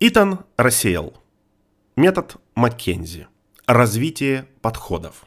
[0.00, 1.12] Итан рассеял.
[1.96, 3.26] Метод Маккензи.
[3.66, 5.26] Развитие подходов.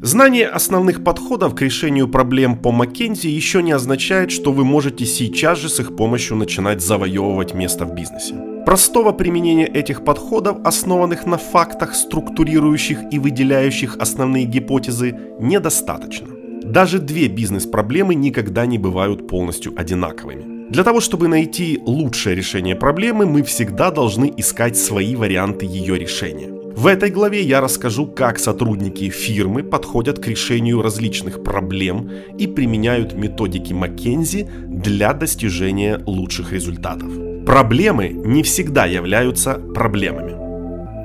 [0.00, 5.58] Знание основных подходов к решению проблем по Маккензи еще не означает, что вы можете сейчас
[5.58, 8.36] же с их помощью начинать завоевывать место в бизнесе.
[8.64, 16.28] Простого применения этих подходов, основанных на фактах, структурирующих и выделяющих основные гипотезы, недостаточно.
[16.62, 20.55] Даже две бизнес-проблемы никогда не бывают полностью одинаковыми.
[20.68, 26.48] Для того, чтобы найти лучшее решение проблемы, мы всегда должны искать свои варианты ее решения.
[26.76, 33.14] В этой главе я расскажу, как сотрудники фирмы подходят к решению различных проблем и применяют
[33.14, 37.10] методики Маккензи для достижения лучших результатов.
[37.46, 40.32] Проблемы не всегда являются проблемами.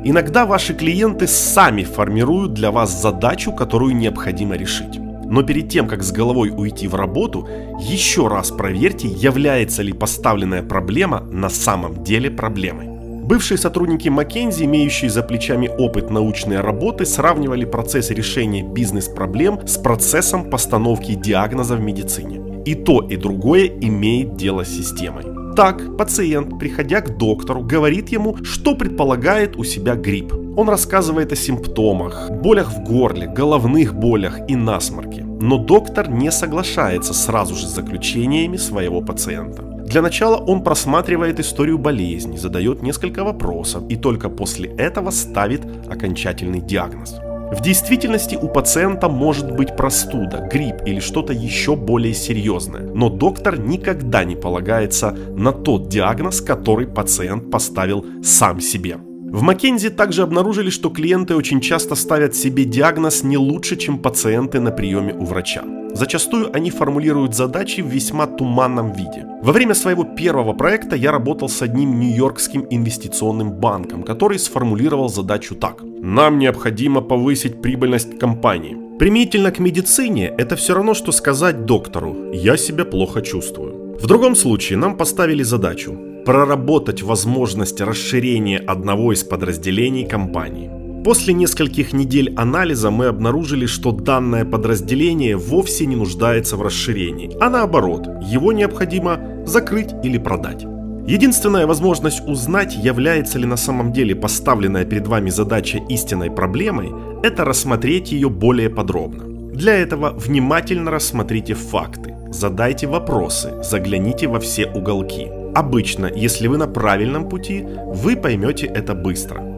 [0.03, 4.99] Иногда ваши клиенты сами формируют для вас задачу, которую необходимо решить.
[5.31, 7.47] Но перед тем, как с головой уйти в работу,
[7.79, 12.89] еще раз проверьте, является ли поставленная проблема на самом деле проблемой.
[13.23, 20.49] Бывшие сотрудники Маккензи, имеющие за плечами опыт научной работы, сравнивали процесс решения бизнес-проблем с процессом
[20.49, 22.63] постановки диагноза в медицине.
[22.65, 25.30] И то, и другое имеет дело с системой.
[25.55, 30.33] Так, пациент, приходя к доктору, говорит ему, что предполагает у себя грипп.
[30.55, 35.23] Он рассказывает о симптомах, болях в горле, головных болях и насморке.
[35.23, 39.61] Но доктор не соглашается сразу же с заключениями своего пациента.
[39.61, 46.61] Для начала он просматривает историю болезни, задает несколько вопросов и только после этого ставит окончательный
[46.61, 47.15] диагноз.
[47.51, 53.59] В действительности у пациента может быть простуда, грипп или что-то еще более серьезное, но доктор
[53.59, 58.99] никогда не полагается на тот диагноз, который пациент поставил сам себе.
[59.31, 64.59] В Маккензи также обнаружили, что клиенты очень часто ставят себе диагноз не лучше, чем пациенты
[64.59, 65.63] на приеме у врача.
[65.93, 69.25] Зачастую они формулируют задачи в весьма туманном виде.
[69.41, 75.55] Во время своего первого проекта я работал с одним нью-йоркским инвестиционным банком, который сформулировал задачу
[75.55, 75.81] так.
[75.81, 78.77] Нам необходимо повысить прибыльность компании.
[78.99, 83.97] Применительно к медицине это все равно, что сказать доктору «я себя плохо чувствую».
[83.97, 90.69] В другом случае нам поставили задачу проработать возможность расширения одного из подразделений компании.
[91.03, 97.49] После нескольких недель анализа мы обнаружили, что данное подразделение вовсе не нуждается в расширении, а
[97.49, 100.63] наоборот, его необходимо закрыть или продать.
[101.07, 106.91] Единственная возможность узнать, является ли на самом деле поставленная перед вами задача истинной проблемой,
[107.23, 109.23] это рассмотреть ее более подробно.
[109.55, 115.40] Для этого внимательно рассмотрите факты, задайте вопросы, загляните во все уголки.
[115.55, 119.51] Обычно, если вы на правильном пути, вы поймете это быстро.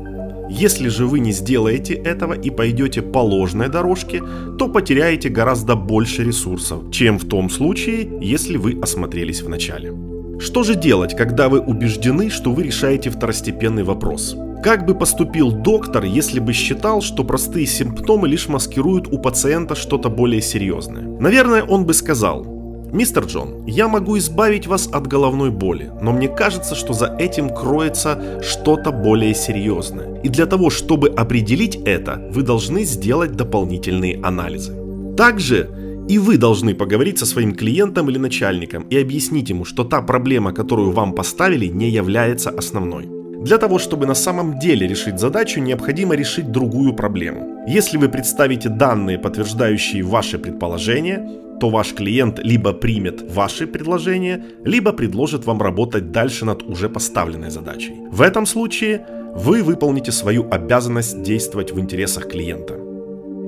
[0.50, 4.22] Если же вы не сделаете этого и пойдете по ложной дорожке,
[4.60, 9.94] то потеряете гораздо больше ресурсов, чем в том случае, если вы осмотрелись в начале.
[10.40, 14.36] Что же делать, когда вы убеждены, что вы решаете второстепенный вопрос?
[14.64, 20.10] Как бы поступил доктор, если бы считал, что простые симптомы лишь маскируют у пациента что-то
[20.10, 21.04] более серьезное?
[21.20, 22.46] Наверное, он бы сказал,
[22.94, 27.50] Мистер Джон, я могу избавить вас от головной боли, но мне кажется, что за этим
[27.50, 30.22] кроется что-то более серьезное.
[30.22, 34.76] И для того, чтобы определить это, вы должны сделать дополнительные анализы.
[35.18, 35.68] Также
[36.08, 40.54] и вы должны поговорить со своим клиентом или начальником и объяснить ему, что та проблема,
[40.54, 43.10] которую вам поставили, не является основной.
[43.44, 47.66] Для того, чтобы на самом деле решить задачу, необходимо решить другую проблему.
[47.68, 54.94] Если вы представите данные, подтверждающие ваши предположения, то ваш клиент либо примет ваши предложения, либо
[54.94, 57.94] предложит вам работать дальше над уже поставленной задачей.
[58.12, 59.06] В этом случае
[59.36, 62.76] вы выполните свою обязанность действовать в интересах клиента.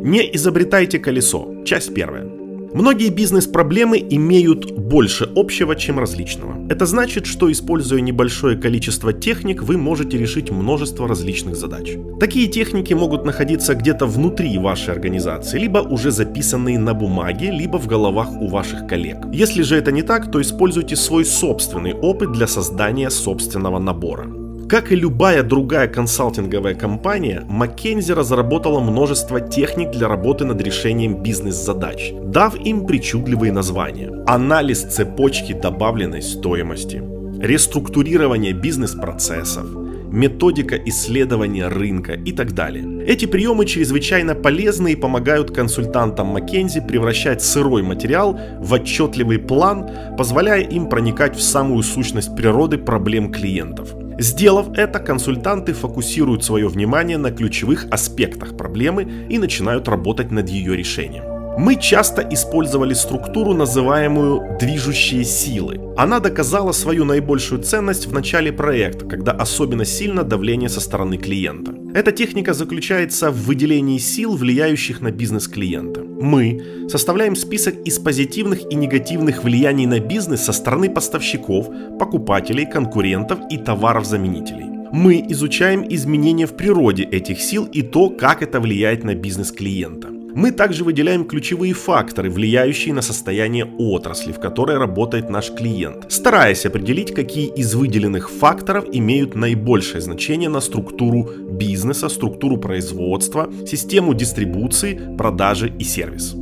[0.03, 1.63] Не изобретайте колесо.
[1.65, 2.34] Часть первая.
[2.75, 6.67] Многие бизнес-проблемы имеют больше общего, чем различного.
[6.69, 11.93] Это значит, что используя небольшое количество техник, вы можете решить множество различных задач.
[12.19, 17.87] Такие техники могут находиться где-то внутри вашей организации, либо уже записанные на бумаге, либо в
[17.87, 19.19] головах у ваших коллег.
[19.31, 24.44] Если же это не так, то используйте свой собственный опыт для создания собственного набора.
[24.67, 32.11] Как и любая другая консалтинговая компания, McKinsey разработала множество техник для работы над решением бизнес-задач,
[32.23, 34.11] дав им причудливые названия.
[34.25, 37.03] Анализ цепочки добавленной стоимости,
[37.39, 39.67] реструктурирование бизнес-процессов,
[40.09, 43.05] методика исследования рынка и так далее.
[43.05, 49.87] Эти приемы чрезвычайно полезны и помогают консультантам McKinsey превращать сырой материал в отчетливый план,
[50.17, 57.17] позволяя им проникать в самую сущность природы проблем клиентов– Сделав это, консультанты фокусируют свое внимание
[57.17, 61.23] на ключевых аспектах проблемы и начинают работать над ее решением.
[61.57, 65.79] Мы часто использовали структуру, называемую «движущие силы».
[65.95, 71.73] Она доказала свою наибольшую ценность в начале проекта, когда особенно сильно давление со стороны клиента.
[71.93, 76.04] Эта техника заключается в выделении сил, влияющих на бизнес клиента.
[76.19, 81.69] Мы составляем список из позитивных и негативных влияний на бизнес со стороны поставщиков,
[81.99, 84.65] покупателей, конкурентов и товаров-заменителей.
[84.91, 90.24] Мы изучаем изменения в природе этих сил и то, как это влияет на бизнес клиента.
[90.35, 96.65] Мы также выделяем ключевые факторы, влияющие на состояние отрасли, в которой работает наш клиент, стараясь
[96.65, 104.99] определить, какие из выделенных факторов имеют наибольшее значение на структуру бизнеса, структуру производства, систему дистрибуции,
[105.17, 106.35] продажи и сервис.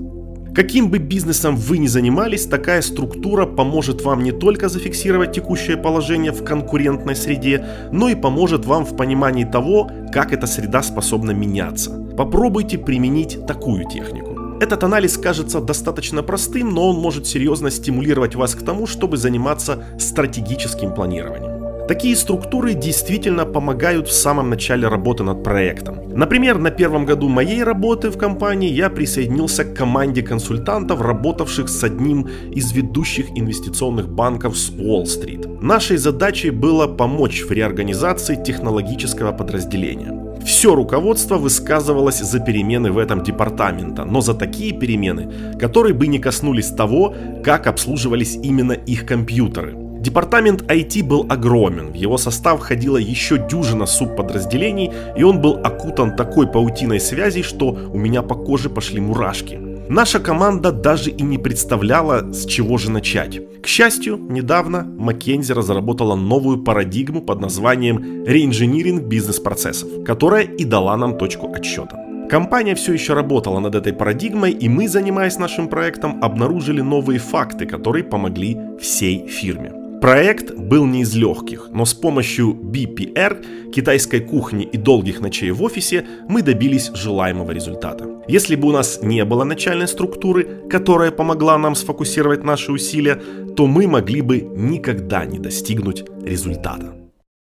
[0.55, 6.31] Каким бы бизнесом вы ни занимались, такая структура поможет вам не только зафиксировать текущее положение
[6.31, 12.02] в конкурентной среде, но и поможет вам в понимании того, как эта среда способна меняться.
[12.17, 14.57] Попробуйте применить такую технику.
[14.61, 19.83] Этот анализ кажется достаточно простым, но он может серьезно стимулировать вас к тому, чтобы заниматься
[19.99, 21.63] стратегическим планированием.
[21.87, 25.99] Такие структуры действительно помогают в самом начале работы над проектом.
[26.15, 31.83] Например, на первом году моей работы в компании я присоединился к команде консультантов, работавших с
[31.83, 35.61] одним из ведущих инвестиционных банков с Уолл-стрит.
[35.61, 40.22] Нашей задачей было помочь в реорганизации технологического подразделения.
[40.45, 46.19] Все руководство высказывалось за перемены в этом департамента, но за такие перемены, которые бы не
[46.19, 47.13] коснулись того,
[47.43, 49.75] как обслуживались именно их компьютеры.
[50.03, 56.17] Департамент IT был огромен, в его состав входила еще дюжина субподразделений, и он был окутан
[56.17, 59.72] такой паутиной связей, что у меня по коже пошли мурашки.
[59.89, 63.39] Наша команда даже и не представляла, с чего же начать.
[63.61, 71.17] К счастью, недавно Маккензи разработала новую парадигму под названием реинжиниринг бизнес-процессов, которая и дала нам
[71.17, 71.97] точку отсчета.
[72.29, 77.65] Компания все еще работала над этой парадигмой, и мы, занимаясь нашим проектом, обнаружили новые факты,
[77.65, 79.73] которые помогли всей фирме.
[80.01, 85.63] Проект был не из легких, но с помощью BPR, китайской кухни и долгих ночей в
[85.63, 88.12] офисе мы добились желаемого результата.
[88.27, 93.21] Если бы у нас не было начальной структуры, которая помогла нам сфокусировать наши усилия,
[93.55, 97.02] то мы могли бы никогда не достигнуть результата.